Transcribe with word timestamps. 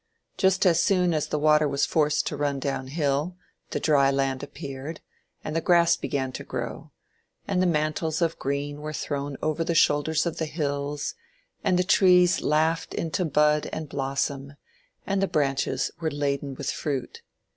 Just 0.35 0.65
as 0.65 0.79
soon 0.83 1.13
as 1.13 1.27
the 1.27 1.37
water 1.37 1.67
was 1.67 1.85
forced 1.85 2.25
to 2.25 2.35
run 2.35 2.57
down 2.59 2.87
hill, 2.87 3.37
the 3.69 3.79
dry 3.79 4.09
land 4.09 4.41
appeared, 4.41 4.99
and 5.43 5.55
the 5.55 5.61
grass 5.61 5.95
began 5.95 6.31
to 6.31 6.43
grow, 6.43 6.91
and 7.47 7.61
the 7.61 7.67
mantles 7.67 8.19
of 8.19 8.39
green 8.39 8.81
were 8.81 8.93
thrown 8.93 9.37
over 9.43 9.63
the 9.63 9.75
shoulders 9.75 10.25
of 10.25 10.37
the 10.39 10.47
hills, 10.47 11.13
and 11.63 11.77
the 11.77 11.83
trees 11.83 12.41
laughed 12.41 12.95
into 12.95 13.23
bud 13.25 13.69
and 13.71 13.89
blossom, 13.89 14.53
and 15.05 15.21
the 15.21 15.27
branches 15.27 15.91
were 15.99 16.09
laden 16.09 16.55
with 16.55 16.71
fruit. 16.71 17.21